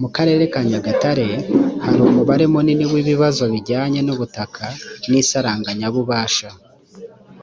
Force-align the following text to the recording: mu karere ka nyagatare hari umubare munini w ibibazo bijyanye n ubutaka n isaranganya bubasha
mu 0.00 0.08
karere 0.16 0.44
ka 0.52 0.60
nyagatare 0.70 1.28
hari 1.84 1.98
umubare 2.08 2.44
munini 2.52 2.84
w 2.92 2.94
ibibazo 3.02 3.42
bijyanye 3.52 4.00
n 4.02 4.08
ubutaka 4.14 4.64
n 5.10 5.12
isaranganya 5.22 5.86
bubasha 5.94 6.50